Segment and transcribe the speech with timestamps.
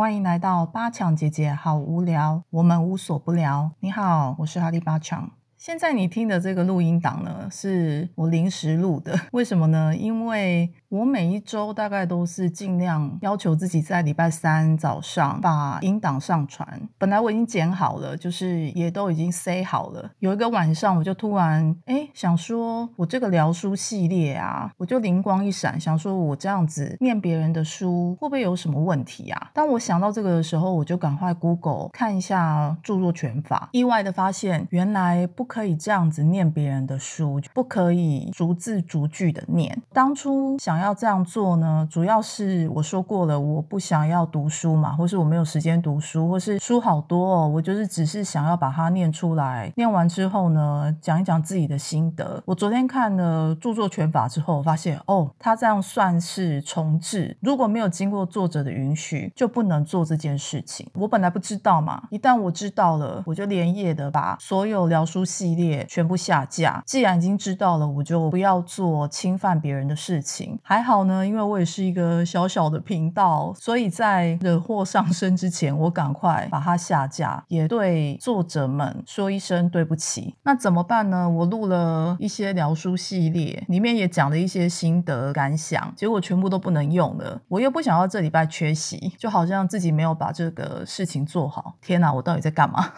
[0.00, 3.70] 欢迎来到八强姐姐，好无聊，我们无所不聊。
[3.80, 5.30] 你好，我是哈利八强。
[5.58, 9.14] 现在你听的这个录音档呢，是我临时录的。
[9.32, 9.94] 为什么呢？
[9.94, 16.66] 因为我每一周大概都是尽量要求自己在礼拜三早上把音档上传。
[16.98, 20.10] 本来我已经剪好了，就是也都已经塞好了。
[20.18, 29.50] 有一个晚上，我就突然哎想说，我这个聊书系列啊，我就灵光一闪，想说我这样子念别人的书会不会有什么问题啊？
[29.54, 39.80] 当我想到这个的时候，我就赶快 Google 看一下著作权法，意外的发现原来不可以这样子念别人的书，不可以逐字逐句的念。
[39.92, 40.79] 当初想。
[40.80, 49.72] 要这样做呢，主要是我说过了，我不想要读书嘛，或是我没有时间读书，或是书好多哦，我就是只是想要把它念出来。
[49.76, 52.42] 念完之后呢，讲一讲自己的心得。
[52.46, 60.88] 我昨天看了著作权法之后，发现哦，他这样算是重置，如果没有经过作者的允许，就不能做这件事情。
[60.94, 66.82] 我本来不知道嘛，一旦我知道了，我就连夜的把所有聊书系列全部下架。
[66.86, 70.58] 既然已经知道了，我就不要做侵犯别人的事情。
[70.70, 80.36] 还好呢，因为我也是一个小小的频道，所以在惹祸上身之前，我赶快把它下架，也对作者们说一声对不起。
[80.44, 81.28] 那怎么办呢？
[81.28, 87.42] 我录了一些聊书系列，里面也讲了一些心得感想，结果全部都不能用了。
[87.48, 91.74] 我又不想要这礼拜缺席，就好像自己没有把这个事情做好。
[91.82, 92.92] 天哪，我到底在干嘛？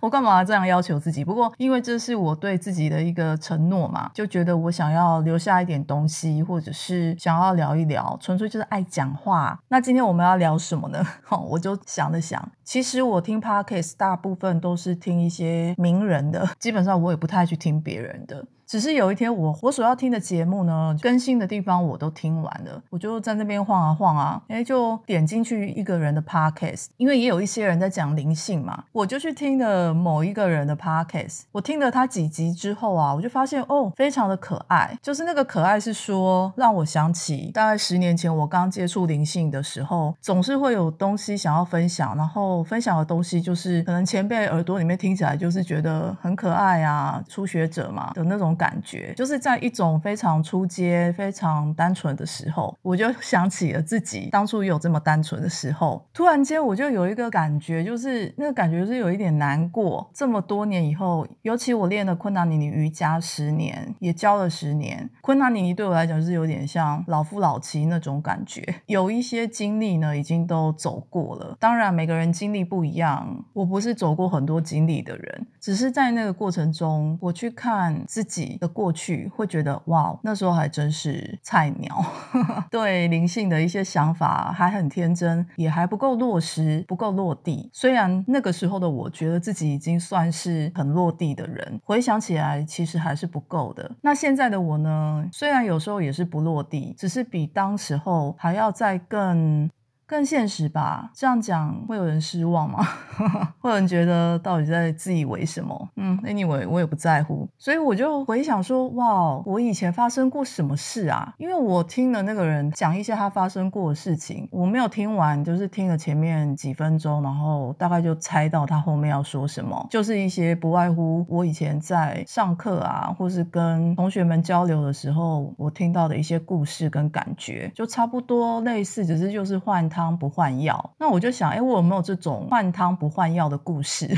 [0.00, 1.24] 我干嘛这样要求自己？
[1.24, 6.87] 不过因为这是我对自己的一个承诺嘛，就觉得我想要留下一点东西，或者是。
[6.88, 9.58] 是想要聊一聊，纯粹就是爱讲话。
[9.68, 11.04] 那今天我们要聊什么呢？
[11.28, 18.46] 哦， 我就想了想，其实我听 podcast 大部分都是听一些名人的，基本上我也不太去听别人的。
[18.68, 31.44] 只是有一天，我我所要听的节目呢，更新的地方我都听完了，我就在那边晃啊晃啊，哎，就点进去一个人的 podcast，因为也有一些人在讲灵性嘛，我就去听了某一个人的 podcast。
[31.50, 48.57] 我听了他几集之后啊，我就发现哦，非常的可爱，就是那个可爱是说让我想起大概十年前我刚接触灵性的时候，总是会有东西想要分享，然后分享的东西就是可能前辈耳朵里面听起来就是觉得很可爱啊，初学者嘛的那种。
[48.58, 56.04] 感觉就是在一种非常出街、非常单纯的时候，我就想起了自己当初有这么单纯的时候。
[56.12, 60.10] 突然间，我就有一个感觉，就是那个感觉是有一点难过。
[60.12, 68.62] 这么多年以后，尤其我练了昆达尼尼瑜伽十年，也教了十年，昆达尼尼对我来讲是有点像老夫老妻那种感觉。
[68.86, 71.56] 有一些经历呢，已经都走过了。
[71.60, 78.47] 当然，每个人经历不一样，我不是走过很多经历的人，只是在那个过程中，我去看自己。
[78.56, 82.04] 的过去会觉得哇，那时候还真是菜鸟，
[82.70, 87.68] 对灵性的一些想法还很天真，也还不够落实，不够落地。
[87.72, 93.90] 虽然那个时候的我觉得自己已经算是很落地的人，回想起来其实还是不够的。
[94.02, 99.68] 那现在的我呢，虽然有时候也是不落地，只是比当时候还要再更。
[100.08, 102.78] 更现实吧，这样讲会有人失望吗？
[103.60, 105.88] 会有人觉得到底在自以为什么？
[105.96, 111.34] 嗯，anyway，我也不在乎，所以我就回想说，哇，我以前发生过什么事啊？
[111.36, 129.86] 因为我听了那个人讲一些他发生过的事情，我没有听完，就是听了前面几分钟，然后大概就猜到他后面要说什么，就是一些不外乎我以前在上课啊，或是跟同学们交流的时候，我听到的一些故事跟感觉，就差不多类似，只是就是换。
[129.98, 134.08] 汤不换药，那我就想，哎，我有没有这种换汤不换药的故事？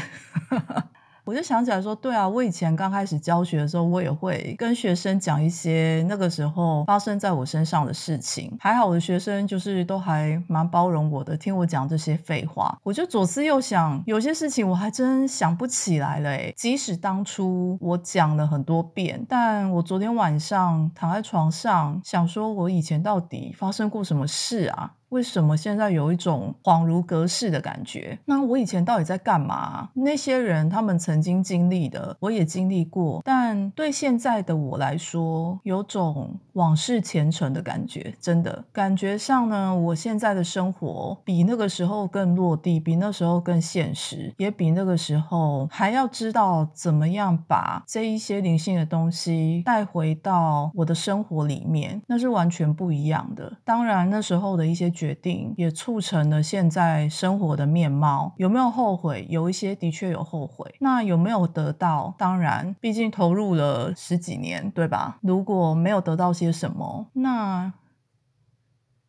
[1.24, 8.56] 我就想起来说，对啊，我以前刚开始教学的时候，我也会跟学生讲一些那个时候发生在我身上的事情。
[8.58, 12.76] 还好我的学生就是都还蛮包容我的，听我讲这些废话。
[12.82, 16.52] 我就左思右想，有些事情我还真想不起来了。
[16.56, 24.94] 即使当初我讲了很多遍，但我昨天晚上躺在床上想说，我以前到底发生过什么事啊？
[25.10, 28.16] 为什么现在有一种恍如隔世的感觉？
[28.24, 29.90] 那我以前到底在干嘛？
[29.94, 38.14] 那些人他们曾经经历的，我也经历过，但对现在的我来说，有种往事前尘的感觉。
[38.20, 53.52] 真的，感觉上呢，我现在的生活比那个时候更落地，比那时候更现实，也比那个时候还要知道怎么样把这一些灵性的东西带回到我的生活里面，那是完全不一样的。
[53.64, 54.88] 当然，那时候的一些。
[55.00, 58.34] 决定也促成了现在生活的面貌。
[58.36, 59.26] 有没有后悔？
[59.30, 60.74] 有一些的确有后悔。
[60.80, 62.14] 那有没有得到？
[62.18, 65.18] 当然，毕竟投入了十几年，对吧？
[65.22, 67.72] 如果没有得到些什么，那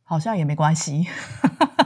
[0.04, 1.08] 好像也没关系。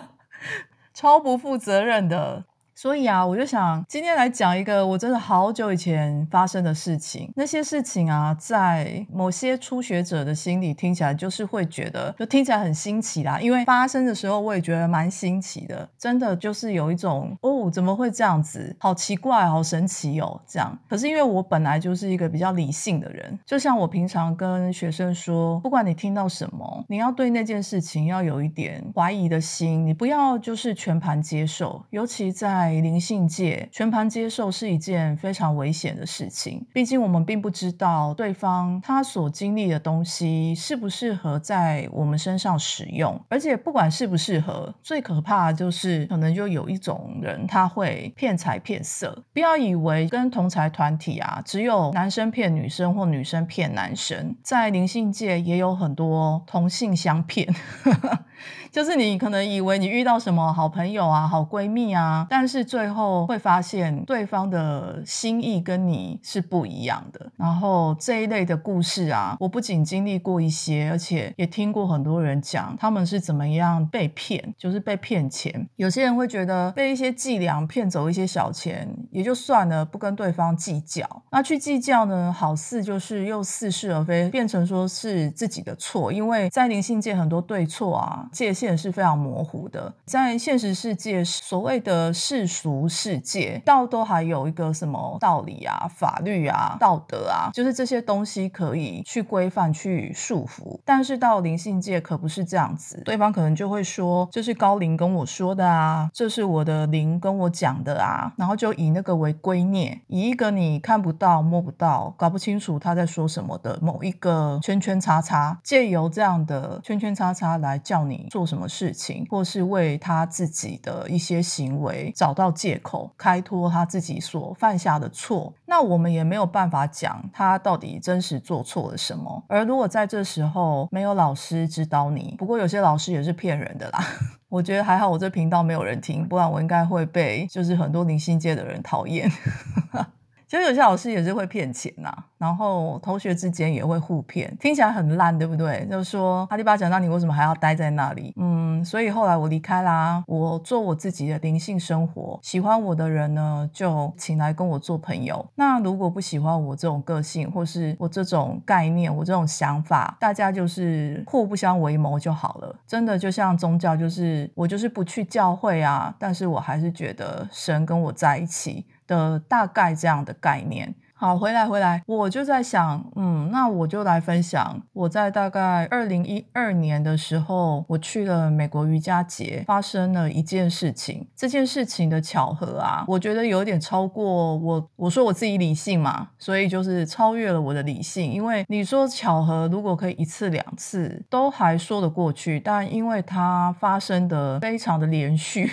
[0.94, 2.46] 超不负责任的。
[2.76, 7.32] 所以啊，我就想今天来讲一个我真的好久以前发生的事情。
[7.36, 13.40] 那些事情啊，在某些初学者的心里听起来就是会觉得，就听起来很新奇啦。
[13.40, 18.76] 因为发生的时候我也觉得蛮新奇的，真的就是有一种哦，怎么会这样子？
[18.78, 20.78] 好奇怪，好神奇哦，这样。
[20.90, 32.65] 可是因为我本来就是一个比较理性的人，就像我平常跟学生说，不管你听到什么，你要对那件事情要有一点怀疑的心，你不要就是全盘接受，尤其在。
[32.66, 36.66] 在灵性界，全盘接受是一件非常危险的事情。
[36.74, 49.24] 毕竟我们并不知道对方他所经历的东西适不适合在我们身上使用，而且不管适不适合，最可怕的就是可能就有一种人他会骗财骗色。
[49.32, 57.48] 不要以为跟同财团体啊，只有男生骗女生或女生骗男生，在灵性界也有很多同性相骗。
[58.72, 67.32] 就是你可能以为你遇到什么好朋友啊、好闺蜜啊，但是最后会发现对方的心意跟你是不一样的。
[67.38, 75.68] 然后这一类的故事啊，我不仅经历过一些，而且也听过很多人讲他们是怎么样被骗，就是被骗钱。
[75.78, 81.08] 有些人会觉得被一些伎俩骗走一些小钱也就算了，不跟对方计较。
[81.32, 86.12] 那去计较呢，好似就是又似是而非，变成说是自己的错。
[86.12, 88.28] 因为在灵性界很多对错啊。
[88.36, 100.78] 界限是非常模糊的，在现实世界，所谓的世俗世界，到都还有一个什么道理啊、法律啊、道德啊，就是这些东西可以去规范、去束缚。
[100.84, 118.15] 但是到灵性界可不是这样子，对方可能就会说：“这是高灵跟我说的啊，这是我的灵跟我讲的啊。”然后就以那个为归臬，以一个你看不到、摸不到、搞不清楚他在说什么的某一个圈圈叉叉，借由这样的圈圈叉叉来叫你。
[118.30, 129.44] 做什么事情，或是为他自己的一些行为找到借口，开脱他自己所犯下的错，那我们也没有办法讲他到底真实做错了什么。
[129.48, 134.00] 而如果在这时候没有老师指导你，不过有些老师也是骗人的啦。
[134.48, 139.30] 我觉得还好，我这频道没有人听，不然我应该会被就是很多灵性界的人讨厌。
[140.56, 145.86] 其实有些老师也是会骗钱呐，然后同学之间也会互骗，听起来很烂，对不对？
[145.92, 148.34] 就是说阿里巴巴，那你为什么还要待在那里？
[148.38, 152.40] 嗯，所以后来我离开啦，我做我自己的灵性生活。
[152.42, 155.46] 喜欢我的人呢，就请来跟我做朋友。
[155.56, 162.74] 那如果不喜欢我这种个性，或是我这种概念，我这种想法，大家就是互不相为谋就好了。
[162.88, 168.86] 真的就像宗教，就是我就是不去教会啊，但是我还是觉得神跟我在一起。
[169.08, 170.96] 的大概这样的概念。
[171.18, 181.26] 好，回来回来，我就在想，嗯，那我就来分享我在大概二零一二年的时候，我去了美国瑜伽节，发生了一件事情。
[181.34, 188.30] 这件事情的巧合啊，我觉得有点超过我，我说我自己理性嘛，所以就是超越了我的理性。
[188.30, 195.72] 因为你说巧合，如果可以一次两次都还说得过去，但因为它发生的非常的连续。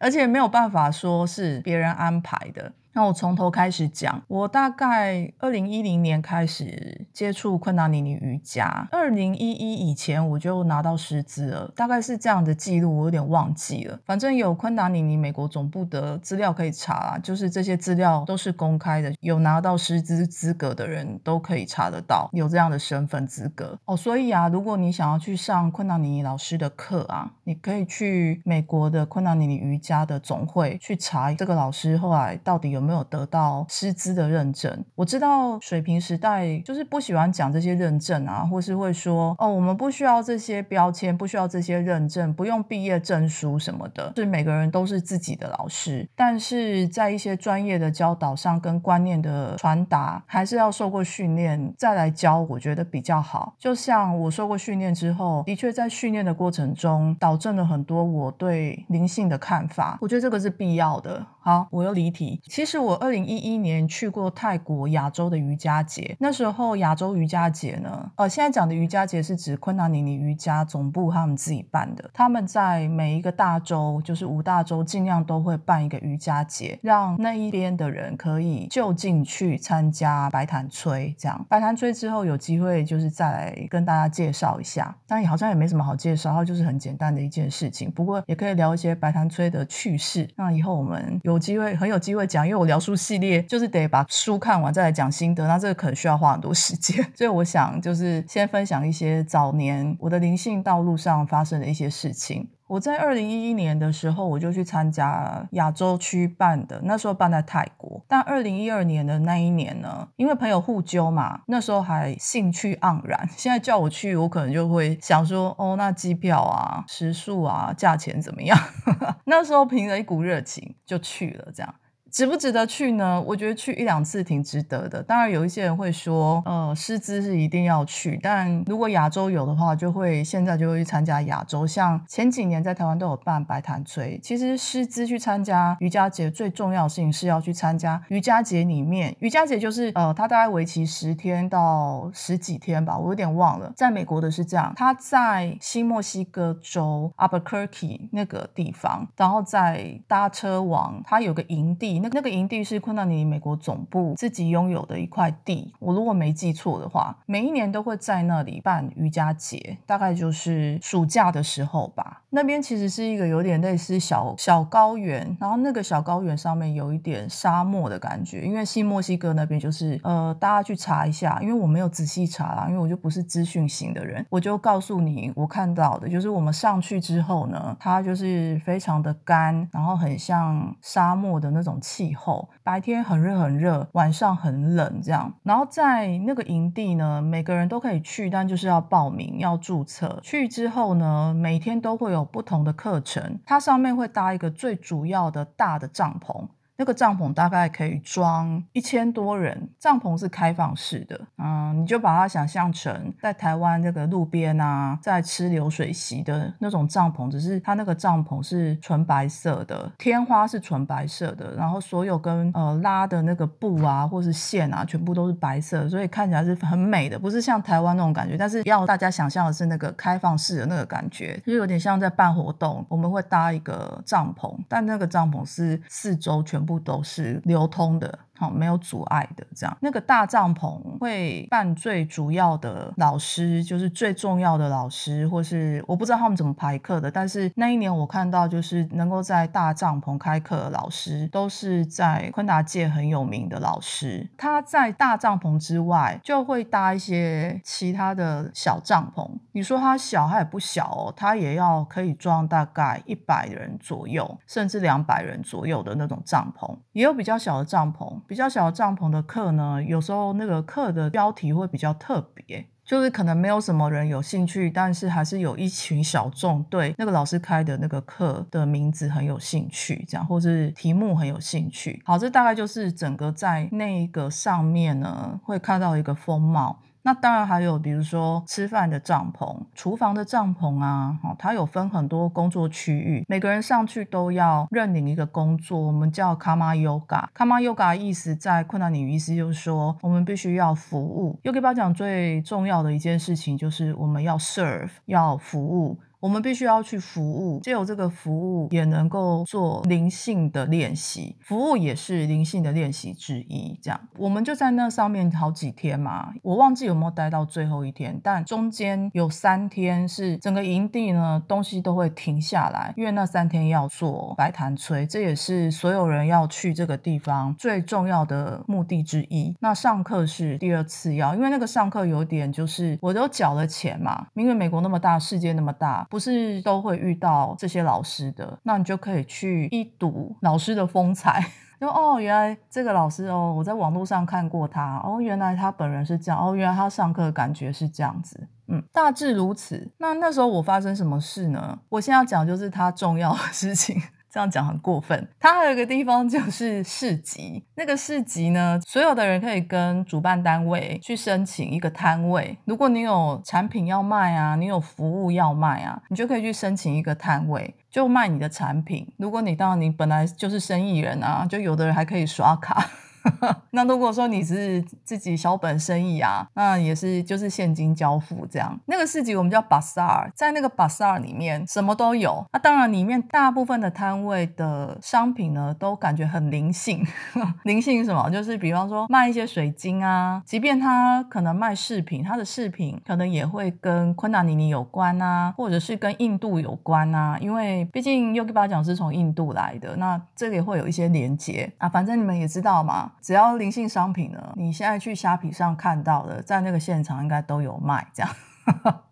[0.00, 2.72] 而且没有办法说是别人安排的。
[2.92, 13.96] 那我从头开始讲，我大概二零一零年开始接触昆达尼尼瑜伽，二零一一以前我就拿到师资了，大概是这样的记录，我有点忘记了。
[14.04, 23.96] 反正有昆达尼尼美国总部的资料可以查啦，就是这些资料都是公开的，有拿到师资资格的人都可以查得到，有这样的身份资格哦。
[23.96, 32.79] 所以啊，如果你想要去上昆达尼尼老师的课啊，你可以去美国的昆达尼尼瑜伽的总会去查这个老师后来到底有。
[32.80, 34.82] 有没有得到师资的认证？
[34.94, 44.10] 我知道水平时代就是不喜欢讲这些认证啊，或是会说哦，我们不需要这些标签，不需要这些认证，不用毕业证书什么的。
[44.16, 53.54] 是每个人都是自己的老师，但是在一些专业的教导上跟观念的传达，还是要受过训练再来教，我觉得比较好。
[53.58, 59.98] 就像我受过训练之后，的确在训练的过程中，导正了很多我对灵性的看法。
[60.00, 61.26] 我觉得这个是必要的。
[61.42, 62.38] 好，我又离题。
[62.44, 72.08] 其实是我二零一一年去过泰国亚洲的瑜伽节，那时候亚洲瑜伽节呢，呃，现在讲的瑜伽节是指昆达尼尼瑜伽总部他们自己办的。
[72.14, 81.12] 他们在每一个大洲，就是五大洲，尽量都会办一个瑜伽节，让那一边的人可以就近去参加白檀吹。
[81.18, 87.90] 这样白檀吹之后有机会就是再来跟大家介绍一下，但也好像也没什么好介绍，它就是很简单的一件事情。
[87.90, 90.28] 不过也可以聊一些白檀吹的趣事。
[90.36, 102.50] 那以后我们有机会很有机会讲，因为我聊书系列就是得把书看完再来讲心得，那这个可能需要花很多时间， 所以我想就是先分享一些早年我的灵性道路上发生的一些事情。
[102.66, 108.04] 我在二零一一年的时候，我就去参加亚洲区办的，那时候办在泰国。
[108.06, 113.28] 但二零一二年的那一年呢，因为朋友互揪嘛，那时候还兴趣盎然。
[113.36, 118.56] 现在叫我去，我可能就会想说，哦，那机票啊、食宿啊、价钱怎么样？
[119.26, 121.74] 那时候凭着一股热情就去了，这样。
[122.10, 123.22] 值不值得去呢？
[123.26, 125.00] 我觉得去一两次挺值得的。
[125.02, 131.64] 当然有一些人会说，呃，师资是一定要去，但如果亚洲有的话，就会现在就会去参加亚洲。
[131.64, 143.72] 像前几年在台湾都有办白潭吹，其实师资去参加瑜伽节最重要性是要去参加瑜伽节里面，瑜伽节就是呃，它大概为期十天到十几天吧，我有点忘了。
[143.76, 151.99] 在美国的是这样，它在新墨西哥州 Albuquerque 那个地方，然后在搭车往它有个营地。
[152.02, 162.22] 那那个营地是昆达尼美国总部自己拥有的一块地，我如果没记错的话，每一年都会在那里办瑜伽节，大概就是暑假的时候吧。
[162.30, 181.78] 那边其实是一个有点类似小小高原，然后那个小高原上面有一点沙漠的感觉，因为新墨西哥那边就是呃，大家去查一下，因为我没有仔细查啦，因为我就不是资讯型的人，我就告诉你我看到的，就是我们上去之后呢，它就是非常的干，然后很像沙漠的那种。
[181.90, 185.34] 气候白天很热很热，晚上很冷，这样。
[185.42, 190.20] 然后在那个营地呢，每个人都可以去，但就是要报名要注册。
[190.22, 196.46] 去之后呢，每天都会有不同的课程，它上面会搭一个最主要的大的帐篷。
[196.80, 218.38] 那个帐篷大概可以装一千多人，帐篷是开放式的，嗯，你就把它想象成在台湾那个路边啊，在吃流水席的那种帐篷，只是它那个帐篷是纯白色的，天花是纯白色的，然后所有跟呃拉的那个布啊或是线啊，全部都是白色，所以看起来是很美的，不是像台湾那种感觉。
[218.38, 226.69] 但是要大家想象的是那个开放式的那个感觉，就有点像在办活动，我们会搭一个帐篷，但那个帐篷是四周全部。
[226.70, 228.16] 不都是流通的。
[228.40, 229.76] 好，没有阻碍的这样。
[229.82, 237.10] 那个大帐篷会办最主要的老师，就是最重要的老师，或是我不知道他们怎么排课的。
[237.10, 244.26] 但是那一年我看到，就是能够在大帐篷开课的老师，都是在昆达界很有名的老师。
[244.38, 249.28] 他在大帐篷之外，就会搭一些其他的小帐篷。
[249.52, 258.18] 你说他小，他也不小哦，他也要可以装大概一百人左右，甚至两百人左右的那种帐篷，也有比较小的帐篷。
[258.30, 272.00] 比较小的帐篷的课呢，有时候那个课的标题会比较特别，就是可能没有什么人有兴趣，但是还是有一群小众对那个老师开的那个课的名字很有兴趣，这样或是题目很有兴趣。
[272.06, 276.78] 好，这大概就是整个在那个上面呢会看到一个风貌。
[277.02, 287.28] 那当然还有，比如说吃饭的帐篷、厨房的帐篷啊，哦，它有分很多工作区域，每个人上去都要认领一个工作，我们叫 Kama Yoga。
[287.34, 291.38] Kama Yoga 意思在困难领域意思就是说，我们必须要服务。
[291.42, 295.98] Yoga 巴讲最重要的一件事情就是我们要 serve，要服务。
[296.20, 303.78] 我们必须要去服务，只有这个服务也能够做灵性的练习，服务也是灵性的练习之一。
[303.82, 319.56] 这样，我们就在那上面好几天嘛，我忘记有没有待到最后一天，但中间有三天是整个营地呢东西都会停下来，因为那三天要做白潭吹，这也是所有人要去这个地方最重要的目的之一。
[319.60, 326.06] 那上课是第二次要，因为那个上课有点就是我都缴了钱嘛，因为美国那么大，世界那么大。
[326.10, 331.42] 不是都会遇到这些老师的，那你就可以去一睹老师的风采。
[331.80, 339.90] 就哦，原来这个老师哦，我在网络上看过他哦，原来他本人是这样哦，原来他上课感觉是这样子，嗯，大致如此。
[339.96, 341.78] 那那时候我发生什么事呢？
[341.88, 343.98] 我现在要讲就是他重要的事情。
[344.30, 345.28] 这样讲很过分。
[345.38, 352.56] 它还有一个地方就是市集，那个市集呢，所有的人可以跟主办单位去申请一个摊位。
[352.64, 359.06] 如果你有产品要卖啊，你有服务要卖啊，你就可以去申请一个摊位，就卖你的产品。
[359.16, 362.88] 如果你到你本来就是生意人啊，就有的人还可以刷卡。
[363.72, 368.78] 那如果说你是自己小本生意啊，那也是就是现金交付这样。
[368.86, 372.44] 那个市集我们叫巴萨尔，在那个巴萨尔里面什么都有。
[372.52, 377.06] 那当然里面大部分的摊位的商品呢，都感觉很灵性。
[377.64, 378.28] 灵性什么？
[378.30, 387.36] 就是比方说卖一些水晶啊，即便他可能卖饰品，他的饰品可能也会跟昆达尼尼有关啊，或者是跟印度有关啊。
[387.40, 391.88] 因为毕竟 Yogi 巴讲是从印度来的，那这个也会有一些连接啊。
[391.88, 393.09] 反正你们也知道嘛。
[393.20, 398.06] 只要灵性商品呢，你现在去虾皮上看到的，在那个现场应该都有卖。
[398.12, 398.30] 这样，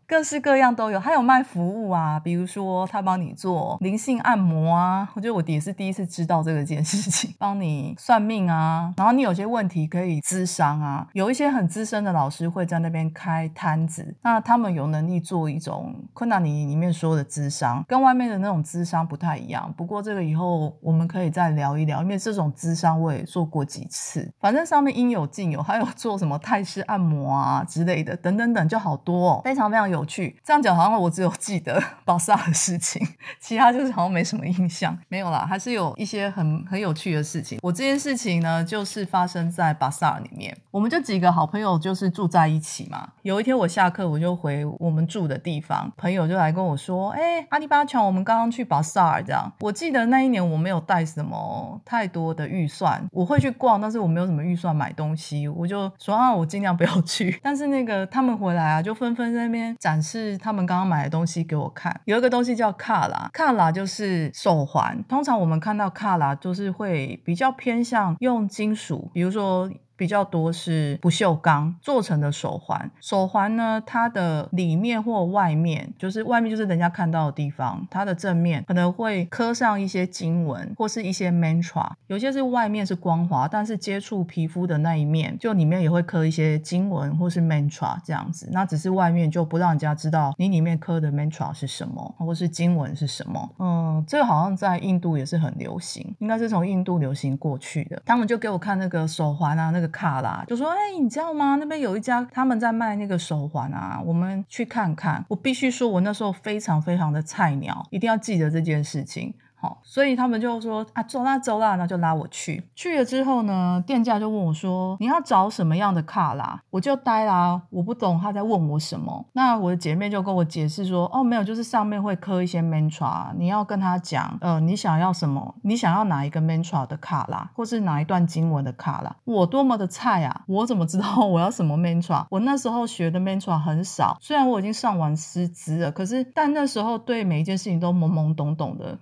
[0.09, 19.71] 各式各样都有，还有卖服务啊，比如说他帮你做灵性按摩啊，我觉得我也是第一次知道这个件事情，帮你算命啊，然后你有些问题可以咨商啊，有一些很资深的老师会在那边开摊子，那他们有能力做一种困难你里面说的咨商，跟外面的那种咨商不太一样。
[19.77, 30.37] 不过这个以后我们可以再聊一聊，因为这种咨商我也做过几次，反正上面应有尽有，还有做什么泰式按摩啊之类的，等等等，就好多，哦，非常非常有有趣。
[30.45, 33.07] 这样讲好像我只有记得 巴萨的事情，
[33.40, 34.97] 其他就是好像没什么印象。
[35.09, 37.59] 没有啦，还是有一些很很有趣的事情。
[37.62, 43.09] 我这件事情呢，就是发生在巴萨里面，我们就几个好朋友就是住在一起嘛。
[43.23, 57.38] 有一天我下课，我就回我们住的地方，朋友就来跟我说：“哎，阿里巴巴我们刚刚去巴萨这样。”我记得那一年我没有带什么太多的预算，我会去逛，但是我没有什么预算买东西，我就说啊，我尽量不要去。
[57.43, 61.99] 但是那个他们回来啊，就纷纷在那边展示他们刚刚买的东西给我看。
[62.04, 65.02] 有一个东西叫卡拉，卡拉就是手环。
[65.09, 69.71] 通常我们看到卡拉，就是会比较偏向用金属，比如说。
[69.99, 93.50] 比较多是不锈钢做成的手环，手环呢，它的里面或外面，就是外面就是人家看到的地方，它的正面可能会刻上一些经文或是一些 mantra，有些是外面是光滑，但是接触皮肤的那一面，就里面也会刻一些经文或是 mantra 这样子，那只是外面就不让人家知道你里面刻的 mantra 是什么，或是经文是什么。
[93.59, 98.00] 嗯，这个好像在印度也是很流行，应该是从印度流行过去的。
[98.07, 99.88] 他们就给我看那个手环啊，那个。
[99.88, 101.57] 卡啦，就说哎，你知道吗？
[101.57, 105.25] 那边有一家他们在卖那个手环啊，我们去看看。
[105.28, 109.35] 我必须说，我那时候非常非常的菜鸟，一定要记得这件事情。
[109.61, 112.62] 好，所以他们就说啊，走啦走啦，那就拉我去。
[112.77, 116.62] 去了之后呢，店家就问我说，你要找什么样的卡啦？
[116.71, 119.27] 我就呆啦，我不懂他在问我什么。
[119.33, 125.57] 那我的姐妹就跟我解释说，哦，没有，就是上面会刻一些 mantra，你要跟他讲，呃，你想要什么？
[125.62, 129.16] 你想要哪一个 mantra 的卡啦，或是哪一段经文的卡啦？
[129.25, 130.42] 我多么的菜啊！
[130.47, 132.25] 我怎么知道我要什么 mantra？
[132.31, 138.97] 我那时候学的 mantra 很少，虽然我已经上完师资了，可是但那时候对每一件事情都懵懵懂懂的。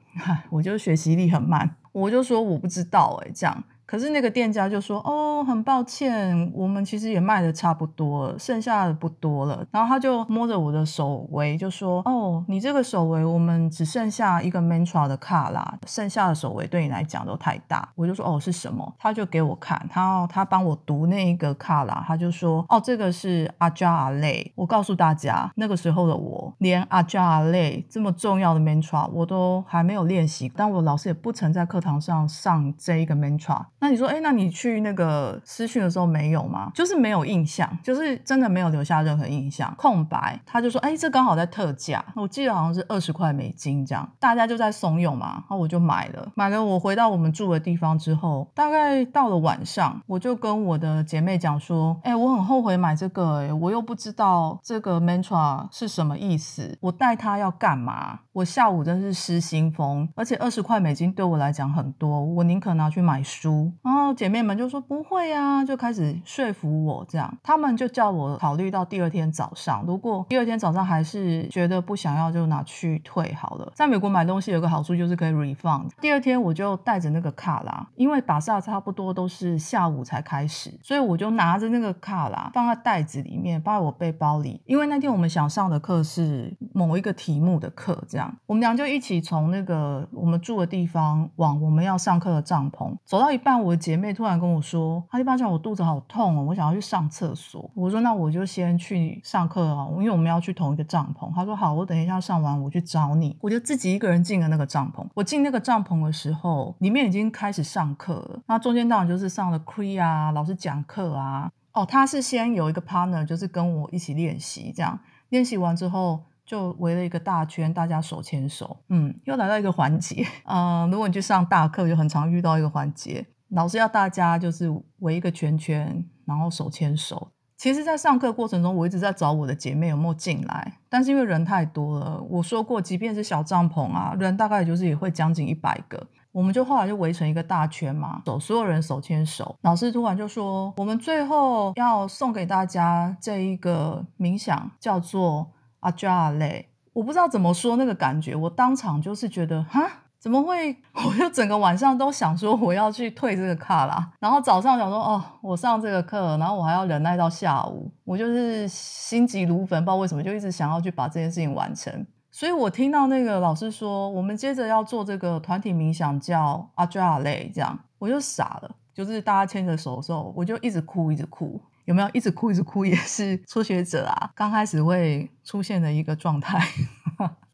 [0.51, 3.65] 我就学习力很慢，我就说我不知道哎，这样。
[3.87, 33.65] 可是那个店家就说：“哦，很抱歉，我们其实也卖的差不多了，剩下的不多了。”然后他就摸着我的手围，就说：“哦，你这个手围我们只剩下一个 mantra 的卡啦，剩下的手围对你来讲都太大。”我就说：“哦，是什么？”他就给我看，他他帮我读那一个卡啦，他就说：“哦，这个是阿加阿类。”我告诉大家，那个时候的我连阿加阿类这么重要的 mantra 我都还没有练习，但我老师也不曾在课堂上上这一个 mantra。
[33.79, 36.71] 那你说，哎，那你去那个私讯的时候没有吗？
[36.75, 40.41] 就是没有印象，就是真的没有留下任何印象，空白。
[40.47, 46.27] 他就说，哎，这刚好在特价，我记得好像是二十块美金这样，大家就在怂恿嘛，然后我就买了。
[46.35, 58.21] 买了，我回到我们住的地方之后，大概到了晚上，我就跟我的姐妹讲说，哎，我很后悔买这个，哎，我又不知道这个 mantra 是什么意思，我带它要干嘛？
[58.33, 63.66] 我下午真是失心疯，而且二十块美金对我来讲很多，我宁可拿去买书。
[63.83, 67.39] 然后姐妹们就说不会啊，就开始说服我这样。
[67.43, 73.73] 他们就叫我考虑到第二天早上，如果第二天早上还是觉得不想要，就拿去退好了。
[73.75, 75.89] 在美国买东西有个好处就是可以 refund。
[76.01, 84.61] 第二天我就带着那个卡啦，因为巴萨差不多都是下午才开始，所以我就拿着那个卡啦放在袋子里面，放在我背包里。
[84.67, 93.56] 因为那天我们想上的课是某一个题目的课，这样我们俩就一起从那个我们住的地方往我们要上课的帐篷走到一半。
[93.63, 105.07] 我姐妹突然跟我说：“阿里巴巴，我肚子好痛哦，我想要去上厕所。”我说：“那我就先去上课啊，因为我们要去同一个帐篷。”她说：“好，我等一下上完我去找你。”我就自己一个人进了那个帐篷。
[105.15, 108.41] 我进那个帐篷的时候，里面已经开始上课了。
[108.47, 111.51] 那中间当然就是上了 Cree 啊，老师讲课啊。
[111.73, 116.21] 哦，他是先有一个 partner，就是跟我一起练习，这样练习完之后。
[116.47, 127.29] 就围了一个大圈，大家手牵手，嗯，又来到一个环节，嗯， 如果你去上大课，就很常遇到一个环节，老师要大家就是围一个圈圈，然后手牵手。
[127.57, 139.57] 其实，在上课过程中，我一直在找我的姐妹有没有进来，但是因为人太多了，我说过，即便是小帐篷啊，人大概就是也会将近一百个，我们就后来就围成一个大圈嘛，手所有人手牵手。
[139.63, 145.53] 老师突然就说，我们最后要送给大家这一个冥想，叫做。
[145.81, 149.89] 阿加勒，我不知道怎么说那个感觉，我当场就是觉得哈。
[150.27, 150.77] 怎么会？
[150.93, 162.05] 我就整个晚上都想说我要去退这个卡啦，然后早上想说哦，我上这个课，然后我还要忍耐到下午，我就是心急如焚，不知道为什么就一直想要去把这件事情完成。
[162.33, 171.61] 所以我听到那个老师说，我们接着要做这个团体冥想，叫阿扎阿雷，这样我就傻了，就是大家牵着手的时候，我就一直哭，一直哭。
[171.85, 172.85] 有没有一直哭一直哭？
[172.85, 176.61] 也是初学者啊，刚开始会出现的一个状态。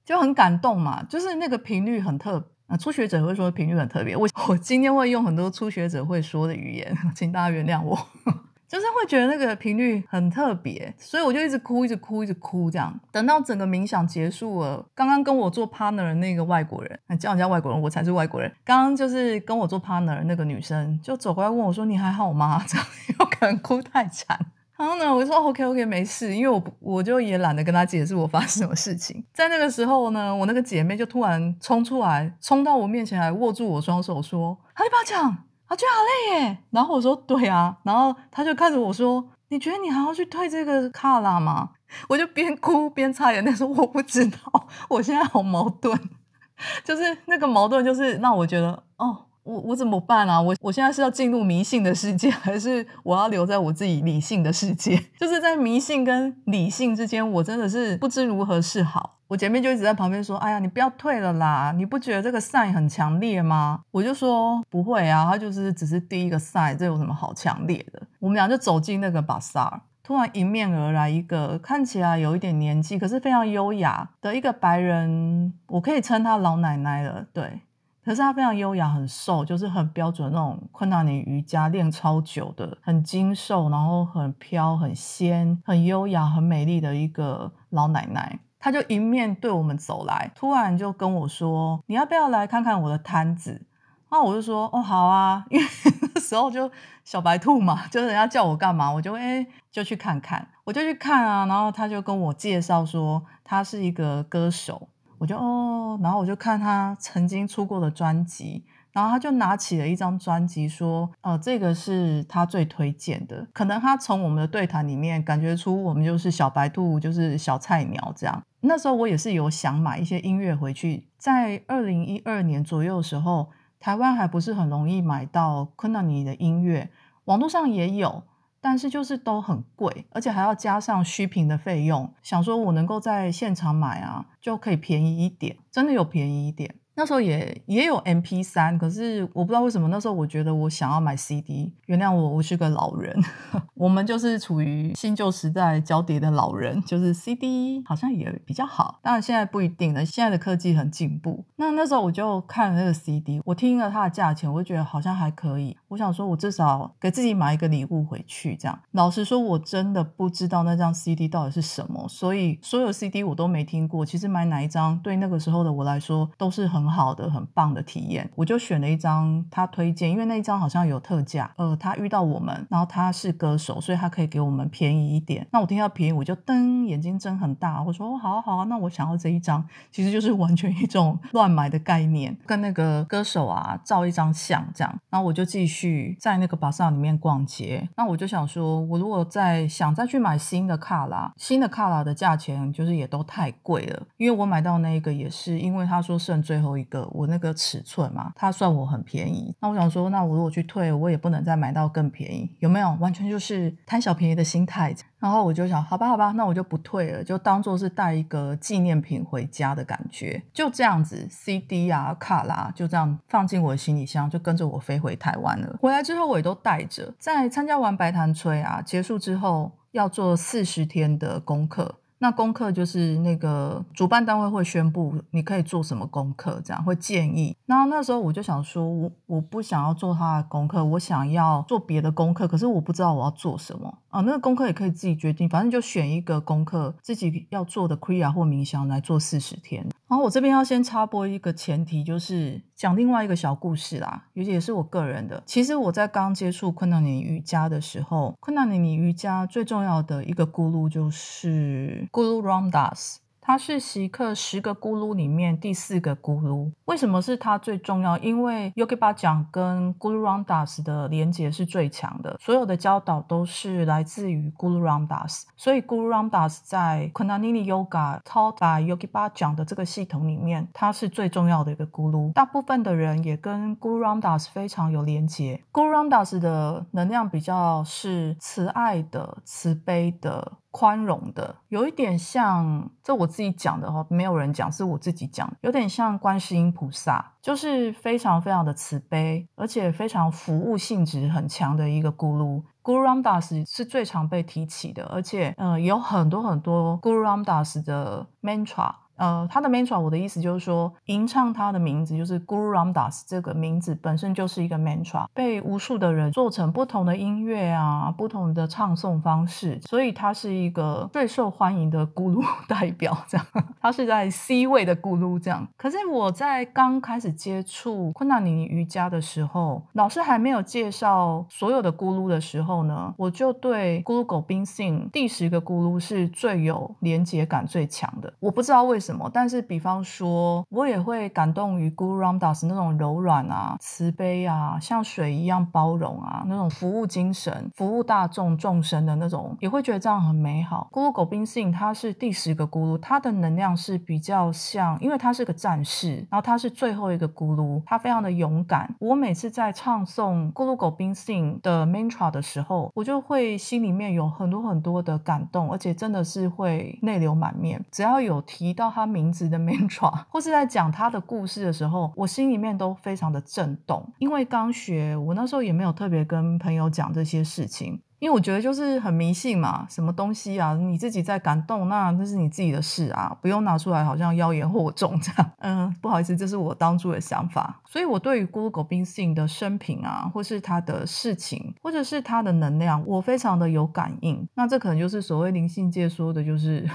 [0.05, 2.45] 就很感动嘛，就是那个频率很特，
[2.77, 4.17] 初学者会说频率很特别。
[4.17, 7.97] 我我今天会用很多初学者会说的语言，请大家原谅我，
[8.69, 12.99] 就是会觉得那个频率很特别，所以我就一直哭，一直哭，一直哭，这样。
[13.11, 18.51] 等到整个冥想结束了，刚刚跟我做 partner 的那个外国人，叫人家外国人，我才是外国人。
[18.65, 22.87] 刚刚就是跟我做 partner 那个女生，就走过来问我说：“你还好吗？”这样，
[23.21, 24.39] 有可能哭太惨。
[24.83, 29.25] 然后呢，我就说 OK OK 没事，因为我我就也懒得跟他解释我发生什么事情。
[29.33, 35.23] 在那个时候呢，我那个姐妹就突然冲出来，冲到我面前来握住我双手，说：“阿里巴讲，
[35.67, 41.71] 阿娟好累耶。”然后我说：“对啊。”然后他就看着我说：“你觉得你还要去退这个卡拉吗？”
[42.09, 45.97] 我就边哭边擦眼泪说：“我不知道，我现在好矛盾，
[46.83, 50.41] 就是那个矛盾，就是让我觉得哦。”我我怎么办啊？
[50.41, 54.97] 我我现在是要进入迷信的世界， 还是我要留在我自己理性的世界？
[55.19, 59.19] 就是在迷信跟理性之间，我真的是不知如何是好。
[59.29, 61.73] 我姐妹就一直在旁边说：“哎呀，你不要退了啦！
[61.75, 77.63] 你不觉得这个赛很强烈吗？”我就说：“不会啊，它就是只是第一个赛，这有什么好强烈的？”我们俩就走进那个巴萨，突然迎面而来一个看起来有一点年纪，可是非常优雅的一个白人，我可以称她老奶奶了，对。
[78.05, 88.41] 可是她非常优雅，很瘦，就是很标准那种昆达尼瑜伽练超久的，很精瘦，然后很飘、很仙、很优雅、很美丽的一个老奶奶。
[88.59, 93.67] 她就迎面对我们走来，突然就跟我说：“你要不要来看看我的摊子？”
[94.11, 95.67] 那我就说：“哦，好啊。”因为
[96.15, 96.71] 那时候就
[97.05, 101.47] 小白兔嘛，就是人家叫我干嘛，我就哎就去看看，我就去看啊。
[101.47, 104.89] 然后他就跟我介绍说，他是一个歌手。
[105.23, 118.43] 我就哦，然后我就看他曾经出过的专辑，然后他就拿起了一张专辑说：“呃，这个是他最推荐的。”可能他从我们的对谈里面感觉出我们就是小白兔，就是小菜鸟这样。
[118.63, 126.91] 那时候我也是有想买一些音乐回去，在二零一二年左右的时候，台湾还不是很容易买到昆纳尼的音乐，
[127.27, 128.25] 网络上也有。
[128.63, 132.15] 但是就是都很贵，而且还要加上虚品的费用。
[132.23, 136.77] 想说我能够在现场买啊，就可以便宜一点，真的有便宜一点。
[136.95, 141.73] 那时候也也有 M P 三，可是我不知道为什么那时候我觉得我想要买 C D。
[141.87, 143.19] 原谅我，我是个老人。
[143.75, 148.99] 我们就是处于新旧时代交叠的老人，就是 C D 好像也比较好。
[149.03, 151.45] 当然现在不一定了，现在的科技很进步。
[151.57, 155.77] 那那时候我就看了那个 C D，我听了它的价钱，我就觉得好像还可以。
[155.89, 158.55] 我想说，我至少给自己买一个礼物回去。
[158.55, 164.05] 这样，老实说，我真的不知道那张 C D 到底是什么，所以所有 C D 我都没听过。
[164.05, 166.82] 其实买哪一张对那个时候的我来说都是很。
[166.83, 171.49] 很好的、很棒的体验，我就选了一张他推荐，因为那一张好像有特价。
[171.57, 175.47] 呃，他遇到我们，然后他是歌手，所以他可以给我们便宜一点。
[175.53, 185.01] 那我听到便宜，我就瞪眼睛睁很大，我说：“好啊好啊，那我想要这一张。”其实就是完全一种乱买的概念，跟那个歌手啊照一张相这样。
[185.09, 187.89] 然后我就继续在那个巴萨里面逛街。
[187.97, 196.72] 那我就想说，我如果再想再去买新的卡拉，新的卡拉的价钱就是也都太贵了，因为我买到那个也是因为他说剩最后。
[196.77, 199.55] 一个我那个尺寸嘛，他算我很便宜。
[199.61, 202.97] 那我想说，那我如果去退，我也不能再买到更便宜，有没有？
[203.01, 204.95] 完全就是贪小便宜的心态。
[205.19, 210.43] 然后我就想，好吧，好吧，那我就不退了，就当做是带一个纪念品回家的感觉。
[210.53, 215.77] 就这样子，CD 啊、卡啦，就这样放进我的行李箱，就跟着我飞回台湾了。
[215.81, 217.15] 回来之后，我也都带着。
[217.21, 222.01] 在参加完白潭吹啊结束之后，要做四十天的功课。
[222.23, 227.57] 那功课就是那个主办单位会宣布你可以做什么功课，这样会建议。
[227.67, 234.21] 然后那时候我就想说，我我不想要做他的功课，我想要做别的功课，可是我不知道我要做什么啊。
[234.21, 239.85] 那个功课也可以自己决定，反正就选一个功课自己要做的 Kriya 或冥想来做四十天。
[240.07, 245.43] 然后我这边要先插播一个前提，就是讲另外一个小故事啦，尤其也是我个人的。
[245.47, 253.17] 其实我在刚接触昆达尼瑜伽的时候，昆达尼瑜伽最重要的一个咕噜就是咕噜 Ram Das。
[253.45, 256.71] 它是习课十个咕噜里面第四个咕噜。
[256.85, 258.17] 为什么是它最重要？
[258.19, 265.43] 因为 Yogi 巴讲跟 Guru Ramdas 的连接是最强的，所有的教导都是来自于 Guru Ramdas。
[265.57, 272.33] 所以 Guru Ramdas 在 Kundalini Yoga taught by Yogi 巴讲的这个系统里面，它是最重要的一个咕噜。
[272.33, 275.61] 大部分的人也跟 Guru Ramdas 非常有连接。
[275.73, 280.53] Guru Ramdas 的能量比较是慈爱的、慈悲的。
[280.73, 292.63] 宽容的，有一点像，这我自己讲的哈，没有人讲，是我自己讲，有点像观世音菩萨，就是非常非常的慈悲，而且非常服务性质很强的一个咕噜。
[292.83, 298.95] Guru Ramdas 是最常被提起的，而且，呃，有很多很多 Guru Ramdas 的 mantra。
[299.17, 313.17] 呃，他的 mantra，我的意思就是说，吟唱他的名字就是 Guru Ramdas 这个名字本身就是一个 mantra，被无数的人做成不同的音乐啊，不同的唱诵方式，所以他是一个最受欢迎的咕噜 代表。
[313.29, 313.47] 这样，
[313.81, 315.69] 他是在 C 位的咕噜这样。
[315.77, 328.33] 可是我在刚开始接触昆达尼瑜伽的时候，老师还没有介绍所有的咕噜的时候呢，我就对咕噜狗宾信第十个咕噜是最有连接感最强的。
[328.41, 329.02] 我不知道为。
[329.03, 329.29] 什么？
[329.35, 340.89] 但是，比方说，我也会感动于 Guru Ramdas 那种柔软啊、慈悲啊、像水一样包容啊，那种服务精神、服务大众众生的那种，也会觉得这样很美好。
[340.93, 348.95] 咕噜狗宾信他是第十个咕噜，他的能量是比较像，因为他是个战士，然后他是最后一个咕噜，他非常的勇敢。
[349.01, 357.85] 我每次在唱诵咕噜狗宾信的 mantra 的时候，我就会心里面有很多很多的感动，而且真的是会泪流满面。
[357.91, 358.92] 只要有提到。
[358.93, 368.01] 他名字的 mantra，或是在讲他的故事的时候，我心里面都非常的震动，因为刚学，我那时候也没有特别跟朋友讲这些事情。
[368.23, 375.51] 因为我觉得就是很迷信嘛，什么东西啊，你自己在感动，那那是你自己的事啊，不用拿出来好像妖言惑众这样。
[375.59, 377.81] 嗯，不好意思，这是我当初的想法。
[377.85, 384.49] 所以我对于 Google 冰信的生平啊，或是他的事情，或者是他的能量，我非常的有感应。
[384.55, 386.89] 那这可能就是所谓灵性界说的， 就是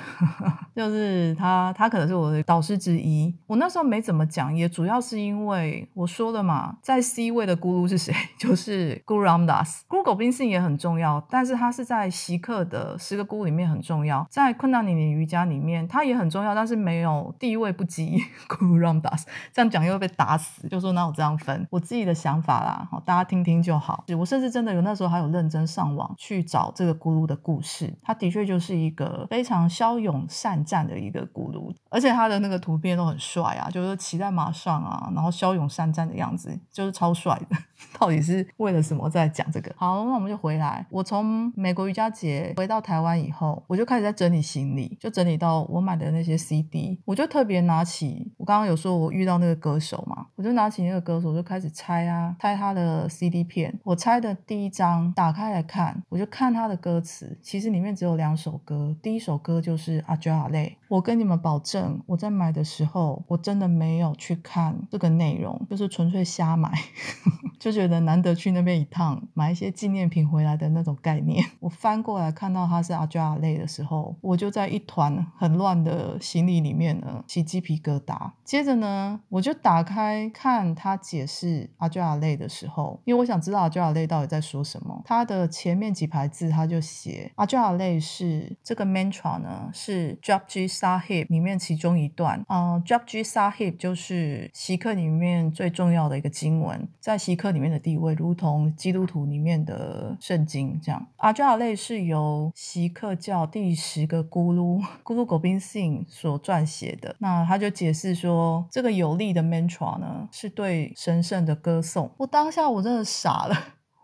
[0.74, 3.36] 就是他他可能是我的导师之一。
[3.48, 9.82] 我那时候没怎么讲，也主要是因为我说的嘛，在 C 位的咕噜是谁， 就是 Guru Ramdas。
[9.90, 11.17] Google 冰信也很重要。
[11.30, 19.24] 但是它是在习克的十个咕噜里面很重要，在昆达尼尼瑜伽里面它也很重要，但是没有地位不及 Guru Ramdas。
[19.52, 24.06] 这样讲又会被打死，就说那我这样分，我自己的想法啦，好大家听听就好。
[24.18, 37.58] 我甚至真的有那时候还有认真上网去找这个咕噜的故事，他的确就是一个非常骁勇善战的一个咕噜，而且他的那个图片都很帅啊，就是骑在马上啊，然后骁勇善战的样子，就是超帅的。
[38.00, 39.74] 到底是为了什么在讲这个？
[39.78, 41.07] 好，那我们就回来我。
[41.08, 53.74] 从美国瑜伽节回到台湾以后，我就开始在整理行李，就整理到我买的那些 CD，我就特别拿起我刚刚有说我遇到那个歌手嘛，我就拿起那个歌手，我就开始拆啊，拆他的 CD 片。
[53.86, 60.78] 我拆的第一张打开来看，我就看他的歌词，其实里面只有两首歌，第一首歌就是阿娇阿泪。
[60.90, 66.70] 我跟你们保证，我在买的时候，我真的没有去看这个内容，就是纯粹瞎买，
[67.58, 70.97] 就觉得难得去那边一趟，买一些纪念品回来的那种。
[71.02, 78.32] 概念， 我翻过来看到他是阿加尔类的时候，我就在一团很乱的行李里面呢起鸡皮疙瘩。
[78.44, 85.02] 接着呢，我就打开看他解释阿加尔类的时候，因为我想知道阿加尔类到底在说什么。
[85.06, 92.44] 他的前面几排字他就写阿加尔类是这个 mantra 呢，是 Japji Sahib 里面其中一段。
[92.50, 100.80] 嗯，Japji Sahib 就是习课里面最重要的一个经文，在习课里面的地位如同基督徒里面的圣经。
[101.18, 107.16] 阿加尔类是由锡克教第十个咕噜咕噜狗宾信所撰写的。
[107.20, 112.12] 那他就解释说，这个有力的 mantra 呢，是对神圣的歌颂。
[112.18, 113.56] 我当下我真的傻了，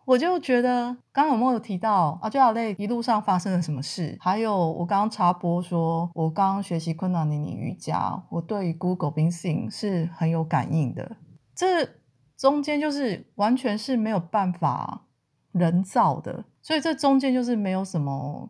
[0.05, 4.17] 我就觉得刚刚有没有提到阿加尔类一路上发生了什么事？
[4.19, 11.17] 还有我刚刚插播说，我刚刚学习昆达尼尼瑜伽，我对咕噜狗宾信是很有感应的。
[11.55, 11.87] 这
[12.35, 15.05] 中间就是完全是没有办法
[15.53, 16.43] 人造的。
[16.61, 18.49] 所以这中间就是没有什么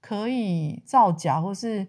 [0.00, 1.88] 可以造假，或是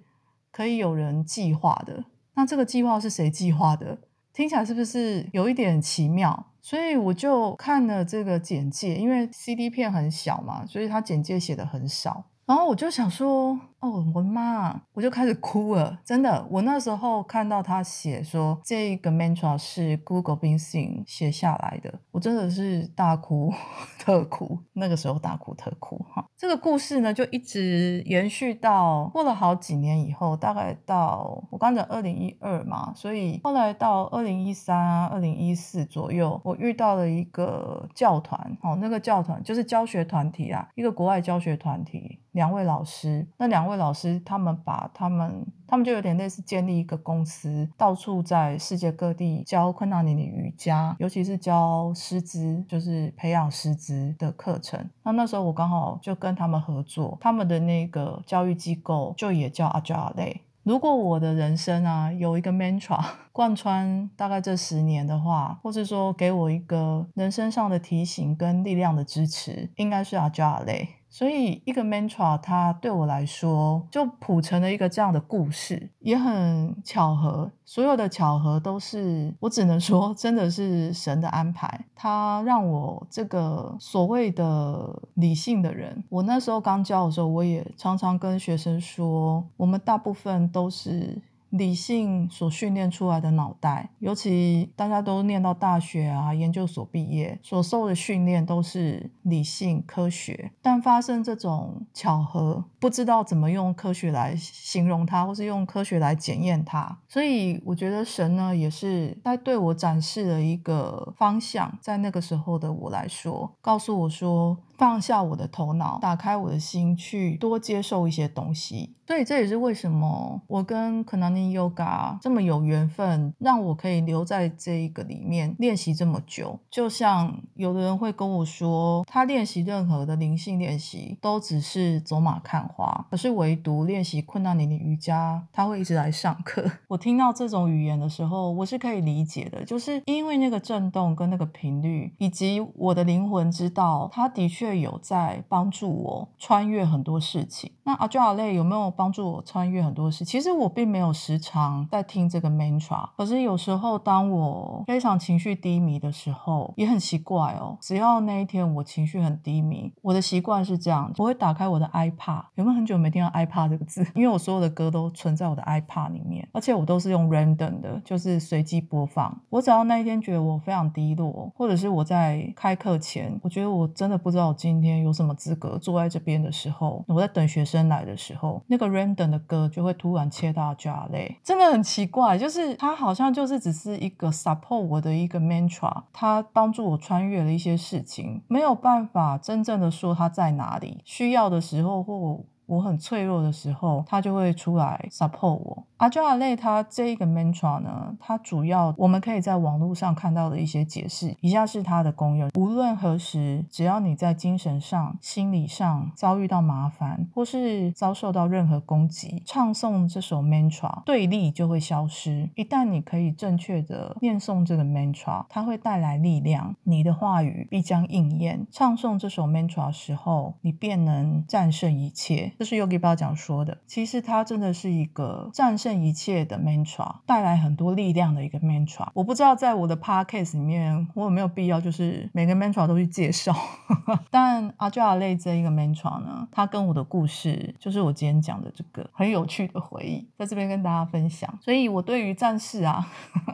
[0.51, 2.05] 可以有人计划的。
[2.33, 3.99] 那这个计划是谁计划的？
[4.33, 6.47] 听起来是不是有一点奇妙？
[6.61, 12.25] 所以我就看了这个简介，因为 CD 片很小嘛，所以它简介写的很少。
[12.45, 14.81] 然后我就想说，哦，我的妈！
[14.93, 16.45] 我就开始哭了，真的。
[16.49, 23.53] 我那时候看到他写说这个 mantra 是 Google Bing Sing 写下来的，我真的是大哭
[23.99, 24.59] 特哭。
[24.73, 26.25] 那个时候大哭特哭哈。
[26.35, 42.19] 这个故事呢，就一直延续到过了好几年以后，大概到我刚讲二零一二嘛，所以后来到二零一三啊、二零一四左右，我遇到了一个教团，哦，那个教团就是教学团体啊，一个国外教学团体。
[42.35, 54.89] 两位老师，那两位老师他们把他们，他们就有点类似建立一个公司，到处在世界各地教昆达尼尼瑜伽，尤其是教师资，就是培养师资的课程。
[55.03, 60.41] 那那时候我刚好就跟他们合作，他们的那个教育机构就也叫阿加类。
[60.63, 62.99] 如果我的人生啊有一个 mantra
[63.31, 70.89] 贯穿大概这十年的话，或是说给我一个人生上的提醒跟力量的支持，应该是阿加类。
[71.17, 77.49] 所以，一个 mantra，它对我来说就谱成了一个这样的故事，也很巧合。
[77.63, 81.85] 所有的巧合都是，我只能说，真的是神的安排。
[81.95, 91.21] 他让我这个所谓的理性的人，我那时候刚教的时候，我也常常跟学生说，我们大部分都是。
[91.57, 100.51] 理性所训练出来的脑袋，尤其大家都念到大学啊、研究所毕业，所受的训练都是理性科学。
[100.61, 106.97] 但发生这种巧合，不知道怎么用科学来形容它，或是用科学来检验它。
[107.07, 111.77] 所以我觉得神呢，也是在对我展示了一个方向。
[111.81, 114.57] 在那个时候的我来说，告诉我说。
[114.77, 118.93] 放下我的头脑，打开我的心，去多接受一些东西。
[119.07, 126.59] 所以这也是为什么我跟可南尼 Yoga 这么有缘分，让我可以留在这一个里面练习这么久。
[126.69, 136.69] 就像有的人会跟我说，他练习任何的灵性练习都只是走马看花，可是唯独练习困难你的瑜伽，他会一直来上课。
[136.87, 144.75] 我听到这种语言的时候，我是可以理解的，就是因为那个震动跟那个频率，以及我的灵魂知道，他的确。
[144.75, 147.71] 有在帮助我穿越很多事情。
[147.83, 150.25] 那阿朱阿类有没有帮助我穿越很多事？
[150.25, 157.77] 其实我并没有时常在听这个 mantra，可是有时候当我非常情绪低迷的时候，也很奇怪哦。
[157.79, 162.43] 只要那一天我情绪很低迷，我的习惯是这样，我会打开我的 iPad。
[162.55, 164.05] 有没有很久没听到 iPad 这个字？
[164.15, 169.41] 因为我所有的歌都存在我的 iPad 里面，而且我都是用 random 的，就是随机播放。
[169.49, 174.55] 我只要那一天觉得我非常低落，或者是我在开课前，我觉得我真的不知道我。
[174.65, 195.83] 今天有什么资格坐在这边的时候，我在等学生来的时候，那个 random 的歌就会突然切到 Jale，真的很奇怪，就是它好像就是只是一个 support 我的一个 mantra，它帮助我穿越了一些事情，没有办法真正的说它在哪里，需要的时候或我很脆弱的时候，它就会出来 support 我。
[195.97, 212.49] 阿加尔类它这一个 mantra 呢，它主要我们可以在网络上看到的一些解释，以下是它的功用：无论何时，只要你在精神上、心理上遭遇到麻烦，或是遭受到任何攻击，唱诵这首 mantra，对立就会消失。
[212.55, 218.67] 一旦你可以正确的念诵这个 mantra，它会带来力量，你的话语必将应验。
[218.69, 222.51] 唱诵这首 mantra 时候，你便能战胜一切。
[222.57, 223.77] 这是 Yogi 巴讲说的。
[223.85, 225.75] 其实它真的是一个战。
[225.75, 229.07] 胜一切的 mantra，带来很多力量的一个 mantra。
[229.13, 233.53] 我不知道在我的 podcast 里面，我有没有必要就是每个 mantra 都去介绍。
[234.31, 241.53] 但阿加尔类这一个 mantra 呢，它跟我的故事，就是我今天讲的这个很有趣的回忆，在这边跟大家分享。
[241.61, 243.05] 所以我对于战士啊，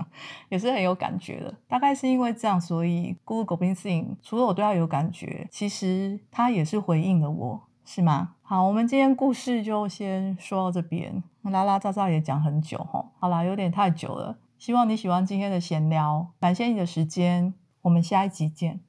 [0.50, 1.52] 也是很有感觉的。
[1.68, 7.62] 大概是因为这样，所以 Google g o b i n 除了我对他有感觉，其实他也是回应了我，
[7.94, 8.36] 是吗？
[8.42, 11.22] 好，我们今天故事就先说到这边。
[11.42, 14.38] 拉拉杂杂也讲很久哈，好啦，有点太久了。
[14.58, 18.80] 希望你喜欢今天的闲聊，感谢你的时间，我们下一集见。